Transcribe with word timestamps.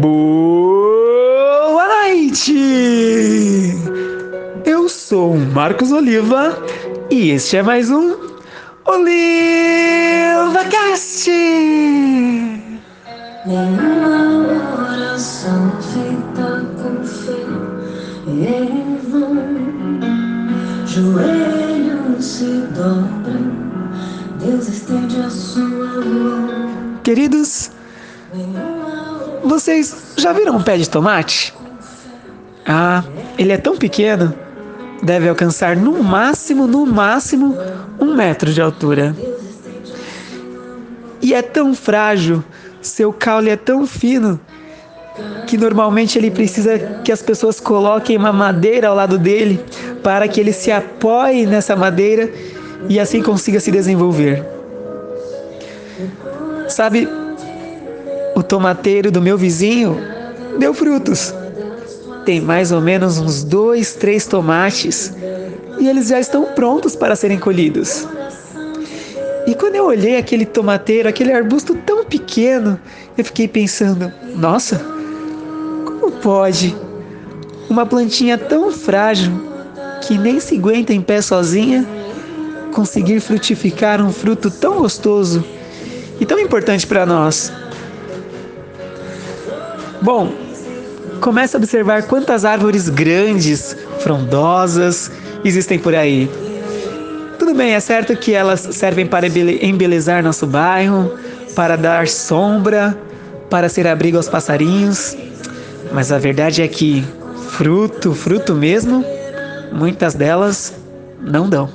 Boa 0.00 1.86
noite! 1.86 2.52
Eu 4.64 4.88
sou 4.88 5.34
o 5.34 5.38
Marcos 5.38 5.92
Oliva 5.92 6.58
e 7.08 7.30
este 7.30 7.58
é 7.58 7.62
mais 7.62 7.92
um 7.92 8.16
Oliva 8.84 10.64
Cast! 10.68 11.30
Nenhuma 13.46 14.82
oração 14.82 15.72
feita 15.80 16.66
com 16.82 17.04
fé 17.04 17.46
em 18.26 18.96
vão. 19.08 19.38
Joelhos 20.86 22.24
se 22.24 22.66
dobram, 22.74 23.52
Deus 24.40 24.68
estende 24.68 25.20
a 25.20 25.30
sua 25.30 26.04
mão. 26.04 26.98
Queridos, 27.04 27.70
vocês 29.44 30.14
já 30.16 30.32
viram 30.32 30.56
um 30.56 30.62
pé 30.62 30.76
de 30.76 30.88
tomate? 30.88 31.54
Ah, 32.66 33.04
ele 33.38 33.52
é 33.52 33.58
tão 33.58 33.76
pequeno, 33.76 34.34
deve 35.02 35.28
alcançar 35.28 35.76
no 35.76 36.02
máximo, 36.02 36.66
no 36.66 36.86
máximo, 36.86 37.56
um 38.00 38.14
metro 38.14 38.52
de 38.52 38.60
altura. 38.60 39.14
E 41.20 41.34
é 41.34 41.42
tão 41.42 41.74
frágil, 41.74 42.42
seu 42.80 43.12
caule 43.12 43.50
é 43.50 43.56
tão 43.56 43.86
fino, 43.86 44.40
que 45.46 45.56
normalmente 45.56 46.18
ele 46.18 46.30
precisa 46.30 46.78
que 47.04 47.12
as 47.12 47.22
pessoas 47.22 47.60
coloquem 47.60 48.16
uma 48.16 48.32
madeira 48.32 48.88
ao 48.88 48.94
lado 48.94 49.18
dele 49.18 49.62
para 50.02 50.26
que 50.26 50.40
ele 50.40 50.52
se 50.52 50.72
apoie 50.72 51.46
nessa 51.46 51.76
madeira 51.76 52.30
e 52.88 52.98
assim 52.98 53.22
consiga 53.22 53.60
se 53.60 53.70
desenvolver. 53.70 54.44
Sabe, 56.68 57.08
tomateiro 58.44 59.10
do 59.10 59.20
meu 59.20 59.36
vizinho 59.36 59.98
deu 60.58 60.72
frutos. 60.72 61.34
Tem 62.24 62.40
mais 62.40 62.72
ou 62.72 62.80
menos 62.80 63.18
uns 63.18 63.44
dois, 63.44 63.94
três 63.94 64.26
tomates 64.26 65.12
e 65.78 65.88
eles 65.88 66.08
já 66.08 66.20
estão 66.20 66.44
prontos 66.46 66.96
para 66.96 67.16
serem 67.16 67.38
colhidos. 67.38 68.06
E 69.46 69.54
quando 69.54 69.74
eu 69.74 69.86
olhei 69.86 70.16
aquele 70.16 70.46
tomateiro, 70.46 71.08
aquele 71.08 71.32
arbusto 71.32 71.74
tão 71.74 72.04
pequeno, 72.04 72.80
eu 73.16 73.24
fiquei 73.24 73.46
pensando: 73.46 74.10
nossa, 74.36 74.80
como 75.84 76.12
pode 76.12 76.74
uma 77.68 77.84
plantinha 77.84 78.38
tão 78.38 78.70
frágil 78.70 79.32
que 80.00 80.16
nem 80.16 80.40
se 80.40 80.56
aguenta 80.56 80.92
em 80.92 81.00
pé 81.00 81.20
sozinha 81.20 81.86
conseguir 82.72 83.20
frutificar 83.20 84.04
um 84.04 84.12
fruto 84.12 84.50
tão 84.50 84.78
gostoso 84.78 85.44
e 86.18 86.24
tão 86.24 86.38
importante 86.38 86.86
para 86.86 87.04
nós? 87.04 87.52
Bom, 90.04 90.30
comece 91.18 91.56
a 91.56 91.58
observar 91.58 92.02
quantas 92.02 92.44
árvores 92.44 92.90
grandes, 92.90 93.74
frondosas 94.00 95.10
existem 95.42 95.78
por 95.78 95.94
aí. 95.94 96.30
Tudo 97.38 97.54
bem, 97.54 97.72
é 97.72 97.80
certo 97.80 98.14
que 98.14 98.34
elas 98.34 98.60
servem 98.60 99.06
para 99.06 99.26
embelezar 99.26 100.22
nosso 100.22 100.46
bairro, 100.46 101.10
para 101.56 101.76
dar 101.76 102.06
sombra, 102.06 102.94
para 103.48 103.66
ser 103.70 103.86
abrigo 103.86 104.18
aos 104.18 104.28
passarinhos, 104.28 105.16
mas 105.90 106.12
a 106.12 106.18
verdade 106.18 106.60
é 106.60 106.68
que 106.68 107.02
fruto, 107.48 108.12
fruto 108.12 108.52
mesmo, 108.52 109.02
muitas 109.72 110.12
delas 110.12 110.74
não 111.18 111.48
dão. 111.48 111.70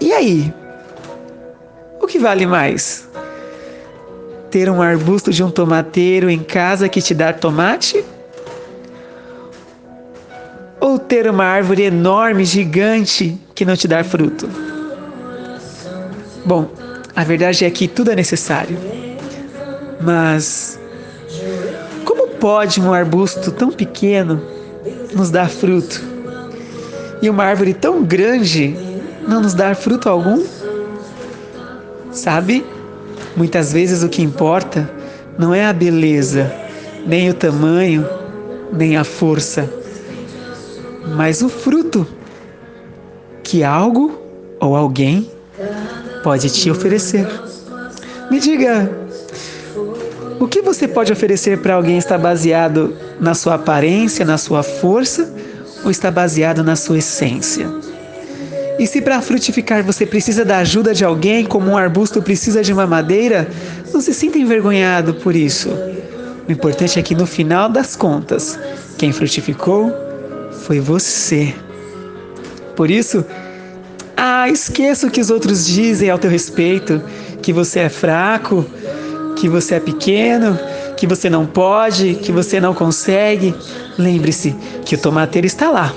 E 0.00 0.12
aí? 0.12 0.52
O 2.00 2.08
que 2.08 2.18
vale 2.18 2.44
mais? 2.44 3.08
Ter 4.52 4.68
um 4.68 4.82
arbusto 4.82 5.32
de 5.32 5.42
um 5.42 5.50
tomateiro 5.50 6.28
em 6.28 6.38
casa 6.38 6.86
que 6.86 7.00
te 7.00 7.14
dá 7.14 7.32
tomate? 7.32 8.04
Ou 10.78 10.98
ter 10.98 11.26
uma 11.26 11.44
árvore 11.44 11.84
enorme, 11.84 12.44
gigante, 12.44 13.40
que 13.54 13.64
não 13.64 13.74
te 13.74 13.88
dá 13.88 14.04
fruto? 14.04 14.46
Bom, 16.44 16.70
a 17.16 17.24
verdade 17.24 17.64
é 17.64 17.70
que 17.70 17.88
tudo 17.88 18.10
é 18.10 18.14
necessário. 18.14 18.76
Mas 19.98 20.78
como 22.04 22.28
pode 22.28 22.78
um 22.78 22.92
arbusto 22.92 23.50
tão 23.50 23.70
pequeno 23.70 24.42
nos 25.14 25.30
dar 25.30 25.48
fruto? 25.48 26.02
E 27.22 27.30
uma 27.30 27.44
árvore 27.44 27.72
tão 27.72 28.04
grande 28.04 28.76
não 29.26 29.40
nos 29.40 29.54
dar 29.54 29.74
fruto 29.74 30.10
algum? 30.10 30.44
Sabe? 32.10 32.62
Muitas 33.36 33.72
vezes 33.72 34.02
o 34.02 34.08
que 34.08 34.22
importa 34.22 34.90
não 35.38 35.54
é 35.54 35.64
a 35.64 35.72
beleza, 35.72 36.52
nem 37.06 37.30
o 37.30 37.34
tamanho, 37.34 38.06
nem 38.72 38.96
a 38.96 39.04
força, 39.04 39.68
mas 41.16 41.42
o 41.42 41.48
fruto 41.48 42.06
que 43.42 43.64
algo 43.64 44.18
ou 44.60 44.76
alguém 44.76 45.30
pode 46.22 46.48
te 46.50 46.70
oferecer. 46.70 47.26
Me 48.30 48.38
diga, 48.38 48.90
o 50.38 50.46
que 50.46 50.62
você 50.62 50.86
pode 50.86 51.12
oferecer 51.12 51.58
para 51.60 51.74
alguém 51.74 51.98
está 51.98 52.16
baseado 52.16 52.96
na 53.20 53.34
sua 53.34 53.54
aparência, 53.54 54.24
na 54.24 54.38
sua 54.38 54.62
força 54.62 55.32
ou 55.84 55.90
está 55.90 56.10
baseado 56.10 56.62
na 56.62 56.76
sua 56.76 56.98
essência? 56.98 57.68
E 58.78 58.86
se 58.86 59.00
para 59.00 59.20
frutificar 59.20 59.84
você 59.84 60.06
precisa 60.06 60.44
da 60.44 60.58
ajuda 60.58 60.94
de 60.94 61.04
alguém, 61.04 61.44
como 61.44 61.70
um 61.70 61.76
arbusto 61.76 62.22
precisa 62.22 62.62
de 62.62 62.72
uma 62.72 62.86
madeira, 62.86 63.48
não 63.92 64.00
se 64.00 64.14
sinta 64.14 64.38
envergonhado 64.38 65.14
por 65.14 65.36
isso. 65.36 65.68
O 66.48 66.50
importante 66.50 66.98
é 66.98 67.02
que 67.02 67.14
no 67.14 67.26
final 67.26 67.68
das 67.68 67.94
contas, 67.94 68.58
quem 68.98 69.12
frutificou 69.12 69.92
foi 70.64 70.80
você. 70.80 71.54
Por 72.74 72.90
isso, 72.90 73.24
ah, 74.16 74.48
esqueça 74.48 75.06
o 75.06 75.10
que 75.10 75.20
os 75.20 75.30
outros 75.30 75.66
dizem 75.66 76.10
ao 76.10 76.18
teu 76.18 76.30
respeito, 76.30 77.00
que 77.42 77.52
você 77.52 77.80
é 77.80 77.88
fraco, 77.88 78.64
que 79.36 79.48
você 79.48 79.76
é 79.76 79.80
pequeno, 79.80 80.58
que 80.96 81.06
você 81.06 81.28
não 81.28 81.46
pode, 81.46 82.14
que 82.14 82.32
você 82.32 82.60
não 82.60 82.74
consegue. 82.74 83.54
Lembre-se 83.98 84.56
que 84.84 84.94
o 84.94 84.98
tomateiro 84.98 85.46
está 85.46 85.70
lá 85.70 85.94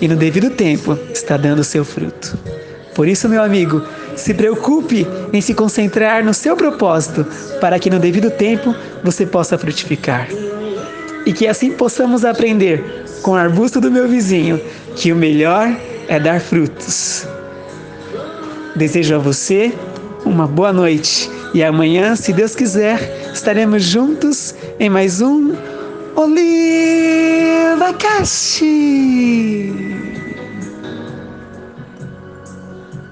e 0.00 0.08
no 0.08 0.16
devido 0.16 0.50
tempo 0.50 0.98
está 1.12 1.36
dando 1.36 1.64
seu 1.64 1.84
fruto. 1.84 2.38
Por 2.94 3.06
isso, 3.06 3.28
meu 3.28 3.42
amigo, 3.42 3.82
se 4.16 4.34
preocupe 4.34 5.06
em 5.32 5.40
se 5.40 5.54
concentrar 5.54 6.24
no 6.24 6.34
seu 6.34 6.56
propósito, 6.56 7.26
para 7.60 7.78
que 7.78 7.90
no 7.90 7.98
devido 7.98 8.30
tempo 8.30 8.74
você 9.04 9.24
possa 9.24 9.56
frutificar. 9.56 10.28
E 11.24 11.32
que 11.32 11.46
assim 11.46 11.70
possamos 11.70 12.24
aprender 12.24 13.04
com 13.22 13.32
o 13.32 13.36
arbusto 13.36 13.80
do 13.80 13.90
meu 13.90 14.08
vizinho 14.08 14.60
que 14.96 15.12
o 15.12 15.16
melhor 15.16 15.68
é 16.08 16.18
dar 16.18 16.40
frutos. 16.40 17.26
Desejo 18.74 19.14
a 19.14 19.18
você 19.18 19.72
uma 20.24 20.46
boa 20.46 20.72
noite 20.72 21.30
e 21.54 21.62
amanhã, 21.62 22.14
se 22.16 22.32
Deus 22.32 22.54
quiser, 22.54 23.30
estaremos 23.32 23.82
juntos 23.82 24.54
em 24.78 24.90
mais 24.90 25.20
um 25.20 25.54
Oliva 26.16 26.87
Cast. 27.92 28.62